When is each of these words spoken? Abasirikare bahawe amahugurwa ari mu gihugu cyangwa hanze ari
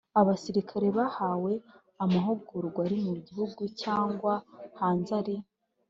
Abasirikare 0.19 0.87
bahawe 0.97 1.53
amahugurwa 2.03 2.79
ari 2.87 2.97
mu 3.05 3.13
gihugu 3.25 3.61
cyangwa 3.81 4.33
hanze 4.79 5.11
ari 5.19 5.35